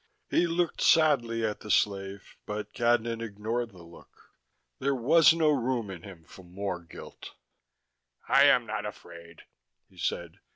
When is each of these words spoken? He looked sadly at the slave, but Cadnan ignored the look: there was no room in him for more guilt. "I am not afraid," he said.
He 0.31 0.47
looked 0.47 0.81
sadly 0.81 1.45
at 1.45 1.59
the 1.59 1.69
slave, 1.69 2.35
but 2.47 2.73
Cadnan 2.73 3.21
ignored 3.23 3.69
the 3.69 3.83
look: 3.83 4.31
there 4.79 4.95
was 4.95 5.31
no 5.31 5.51
room 5.51 5.91
in 5.91 6.01
him 6.01 6.23
for 6.23 6.41
more 6.43 6.79
guilt. 6.83 7.35
"I 8.27 8.45
am 8.45 8.65
not 8.65 8.83
afraid," 8.87 9.43
he 9.87 9.99
said. 9.99 10.39